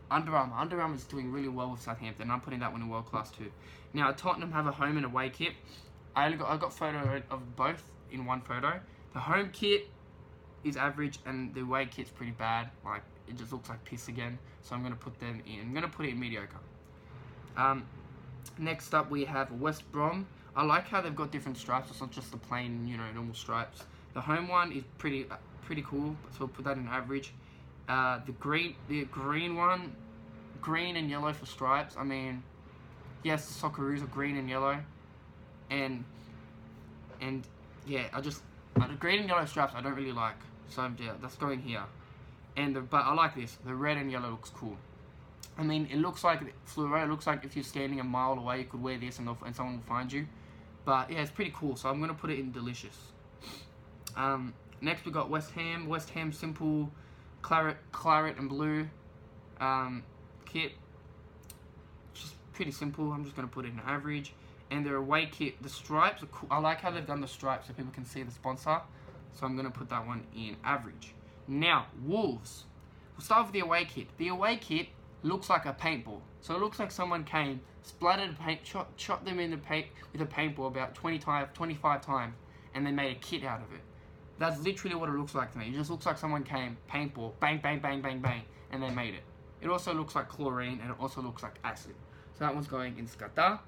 Under 0.09 0.35
Armour. 0.35 0.55
Under 0.57 0.81
Armour 0.81 0.95
is 0.95 1.03
doing 1.03 1.31
really 1.31 1.49
well 1.49 1.71
with 1.71 1.81
Southampton. 1.81 2.31
I'm 2.31 2.41
putting 2.41 2.59
that 2.59 2.71
one 2.71 2.81
in 2.81 2.89
world 2.89 3.05
class 3.07 3.29
too. 3.29 3.51
Now 3.93 4.11
Tottenham 4.11 4.51
have 4.51 4.67
a 4.67 4.71
home 4.71 4.97
and 4.97 5.05
away 5.05 5.29
kit. 5.29 5.53
I 6.15 6.25
only 6.25 6.37
got 6.37 6.49
I 6.49 6.57
got 6.57 6.73
photo 6.73 7.21
of 7.29 7.55
both 7.55 7.83
in 8.11 8.25
one 8.25 8.41
photo. 8.41 8.79
The 9.13 9.19
home 9.19 9.49
kit 9.51 9.89
is 10.65 10.75
average 10.75 11.19
and 11.25 11.53
the 11.53 11.61
away 11.61 11.85
kit's 11.85 12.09
pretty 12.09 12.33
bad. 12.33 12.69
Like 12.83 13.03
it 13.27 13.37
just 13.37 13.53
looks 13.53 13.69
like 13.69 13.83
piss 13.85 14.07
again. 14.09 14.37
So 14.61 14.75
I'm 14.75 14.83
gonna 14.83 14.95
put 14.95 15.17
them 15.19 15.41
in. 15.45 15.61
I'm 15.61 15.73
gonna 15.73 15.87
put 15.87 16.07
it 16.07 16.09
in 16.09 16.19
mediocre. 16.19 16.59
Um, 17.55 17.85
next 18.57 18.93
up 18.93 19.09
we 19.09 19.23
have 19.25 19.51
West 19.53 19.89
Brom. 19.91 20.25
I 20.55 20.63
like 20.63 20.87
how 20.87 21.01
they've 21.01 21.15
got 21.15 21.31
different 21.31 21.57
stripes. 21.57 21.91
It's 21.91 22.01
not 22.01 22.11
just 22.11 22.31
the 22.31 22.37
plain, 22.37 22.87
you 22.87 22.97
know, 22.97 23.09
normal 23.13 23.35
stripes. 23.35 23.83
The 24.13 24.21
home 24.21 24.47
one 24.47 24.71
is 24.71 24.83
pretty 24.97 25.27
pretty 25.61 25.83
cool. 25.83 26.15
So 26.31 26.39
we'll 26.39 26.47
put 26.49 26.65
that 26.65 26.77
in 26.77 26.87
average. 26.87 27.31
Uh, 27.87 28.19
the 28.25 28.31
green, 28.33 28.75
the 28.89 29.05
green 29.05 29.55
one, 29.55 29.95
green 30.61 30.95
and 30.95 31.09
yellow 31.09 31.31
for 31.31 31.45
stripes. 31.45 31.95
I 31.97 32.03
mean, 32.03 32.41
yes, 33.23 33.45
the 33.45 33.67
Socceroos 33.67 34.01
are 34.01 34.07
green 34.07 34.37
and 34.37 34.49
yellow, 34.49 34.79
and 35.69 36.03
and 37.21 37.47
yeah, 37.85 38.07
I 38.13 38.21
just 38.21 38.41
uh, 38.81 38.87
the 38.87 38.95
green 38.95 39.19
and 39.19 39.29
yellow 39.29 39.45
stripes 39.45 39.73
I 39.75 39.81
don't 39.81 39.93
really 39.93 40.11
like. 40.11 40.37
So 40.69 40.91
yeah, 40.99 41.13
that's 41.21 41.35
going 41.35 41.61
here. 41.61 41.83
And 42.57 42.75
the, 42.75 42.81
but 42.81 43.03
I 43.05 43.13
like 43.13 43.35
this. 43.35 43.57
The 43.65 43.75
red 43.75 43.97
and 43.97 44.11
yellow 44.11 44.29
looks 44.29 44.49
cool. 44.49 44.77
I 45.57 45.63
mean, 45.63 45.87
it 45.91 45.97
looks 45.97 46.23
like 46.23 46.41
fluoro. 46.67 47.03
It 47.03 47.09
looks 47.09 47.27
like 47.27 47.43
if 47.43 47.55
you're 47.55 47.63
standing 47.63 47.99
a 47.99 48.03
mile 48.03 48.33
away, 48.33 48.59
you 48.59 48.65
could 48.65 48.81
wear 48.81 48.97
this 48.97 49.19
and, 49.19 49.29
and 49.45 49.55
someone 49.55 49.77
will 49.77 49.83
find 49.83 50.11
you. 50.11 50.27
But 50.83 51.11
yeah, 51.11 51.21
it's 51.21 51.31
pretty 51.31 51.53
cool. 51.55 51.75
So 51.75 51.89
I'm 51.89 51.99
gonna 51.99 52.13
put 52.13 52.29
it 52.29 52.39
in 52.39 52.51
delicious. 52.51 52.97
Um, 54.15 54.53
Next 54.81 55.05
we 55.05 55.11
got 55.11 55.29
West 55.29 55.51
Ham. 55.51 55.87
West 55.87 56.09
Ham 56.11 56.31
simple 56.31 56.91
claret, 57.41 57.77
claret 57.91 58.37
and 58.37 58.49
blue 58.49 58.87
um, 59.59 60.03
kit. 60.45 60.73
Just 62.13 62.35
pretty 62.53 62.71
simple. 62.71 63.11
I'm 63.11 63.23
just 63.23 63.35
gonna 63.35 63.47
put 63.47 63.65
it 63.65 63.69
in 63.69 63.79
average. 63.85 64.33
And 64.71 64.85
their 64.85 64.95
away 64.95 65.27
kit, 65.27 65.61
the 65.61 65.69
stripes 65.69 66.23
are 66.23 66.27
cool. 66.27 66.49
I 66.51 66.59
like 66.59 66.81
how 66.81 66.91
they've 66.91 67.05
done 67.05 67.21
the 67.21 67.27
stripes 67.27 67.67
so 67.67 67.73
people 67.73 67.91
can 67.91 68.05
see 68.05 68.23
the 68.23 68.31
sponsor. 68.31 68.81
So 69.35 69.45
I'm 69.45 69.55
gonna 69.55 69.69
put 69.69 69.89
that 69.89 70.05
one 70.05 70.25
in 70.35 70.55
average. 70.63 71.13
Now 71.47 71.87
Wolves. 72.03 72.65
We'll 73.15 73.23
start 73.23 73.45
with 73.45 73.53
the 73.53 73.59
away 73.59 73.85
kit. 73.85 74.07
The 74.17 74.29
away 74.29 74.57
kit 74.57 74.87
looks 75.23 75.49
like 75.49 75.65
a 75.65 75.73
paintball. 75.73 76.21
So 76.41 76.55
it 76.55 76.59
looks 76.59 76.79
like 76.79 76.91
someone 76.91 77.23
came, 77.23 77.61
splattered 77.83 78.37
paint, 78.39 78.65
shot, 78.65 78.89
shot 78.97 79.25
them 79.25 79.39
in 79.39 79.51
the 79.51 79.57
paint 79.57 79.87
with 80.11 80.21
a 80.21 80.25
paintball 80.25 80.67
about 80.67 80.95
20 80.95 81.19
times, 81.19 81.49
25 81.53 82.01
times, 82.01 82.35
and 82.73 82.85
they 82.85 82.91
made 82.91 83.15
a 83.15 83.19
kit 83.19 83.43
out 83.43 83.61
of 83.61 83.73
it. 83.73 83.81
That's 84.37 84.59
literally 84.61 84.95
what 84.95 85.09
it 85.09 85.13
looks 85.13 85.33
like 85.33 85.51
to 85.53 85.57
me. 85.57 85.69
It 85.69 85.73
just 85.73 85.89
looks 85.89 86.05
like 86.05 86.17
someone 86.17 86.43
came, 86.43 86.77
paintball, 86.91 87.33
bang, 87.39 87.59
bang, 87.61 87.79
bang, 87.79 88.01
bang, 88.01 88.19
bang, 88.19 88.41
and 88.71 88.83
they 88.83 88.89
made 88.89 89.13
it. 89.13 89.23
It 89.61 89.69
also 89.69 89.93
looks 89.93 90.15
like 90.15 90.27
chlorine, 90.27 90.79
and 90.81 90.91
it 90.91 90.97
also 90.99 91.21
looks 91.21 91.41
like 91.41 91.55
acid. 91.63 91.95
So 92.37 92.43
that 92.43 92.53
one's 92.53 92.67
going 92.67 92.97
in 92.97 93.07
Skata. 93.07 93.59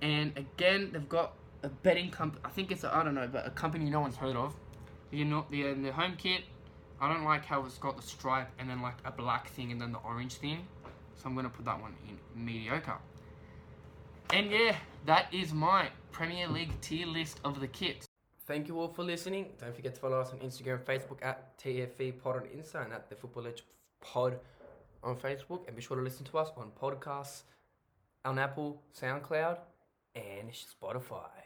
And 0.00 0.36
again, 0.36 0.90
they've 0.92 1.08
got 1.08 1.34
a 1.62 1.68
betting 1.68 2.10
company. 2.10 2.40
I 2.44 2.48
think 2.48 2.70
it's, 2.70 2.84
I 2.84 3.02
don't 3.02 3.14
know, 3.14 3.28
but 3.30 3.46
a 3.46 3.50
company 3.50 3.88
no 3.90 4.00
one's 4.00 4.16
heard 4.16 4.36
of. 4.36 4.54
You 5.10 5.24
know, 5.24 5.46
the, 5.50 5.68
uh, 5.68 5.74
the 5.74 5.92
home 5.92 6.14
kit, 6.16 6.42
I 7.00 7.12
don't 7.12 7.24
like 7.24 7.44
how 7.44 7.64
it's 7.64 7.78
got 7.78 7.96
the 7.96 8.02
stripe 8.02 8.48
and 8.58 8.68
then 8.68 8.80
like 8.80 8.96
a 9.04 9.12
black 9.12 9.48
thing 9.48 9.72
and 9.72 9.80
then 9.80 9.92
the 9.92 9.98
orange 9.98 10.34
thing. 10.34 10.66
So 11.16 11.28
I'm 11.28 11.36
to 11.36 11.48
put 11.48 11.64
that 11.64 11.80
one 11.80 11.94
in 12.08 12.44
mediocre. 12.44 12.98
And 14.32 14.50
yeah, 14.50 14.76
that 15.06 15.26
is 15.32 15.52
my 15.52 15.88
Premier 16.10 16.48
League 16.48 16.80
tier 16.80 17.06
list 17.06 17.40
of 17.44 17.60
the 17.60 17.68
kits. 17.68 18.06
thank 18.46 18.66
you 18.66 18.80
all 18.80 18.88
for 18.88 19.04
listening. 19.04 19.46
Don't 19.60 19.74
forget 19.74 19.94
to 19.94 20.00
follow 20.00 20.20
us 20.20 20.32
on 20.32 20.38
Instagram, 20.38 20.82
Facebook 20.84 21.18
at 21.22 21.58
TFE 21.58 22.18
Pod 22.22 22.36
on 22.36 22.42
Insta 22.42 22.84
and 22.84 22.92
at 22.92 23.08
the 23.08 23.14
Football 23.14 23.46
Edge 23.46 23.62
Pod 24.00 24.38
on 25.02 25.16
Facebook. 25.16 25.66
And 25.66 25.76
be 25.76 25.82
sure 25.82 25.96
to 25.96 26.02
listen 26.02 26.24
to 26.26 26.38
us 26.38 26.50
on 26.56 26.70
podcasts 26.80 27.42
on 28.24 28.38
Apple, 28.38 28.82
SoundCloud, 28.98 29.58
and 30.14 30.50
Spotify. 30.50 31.41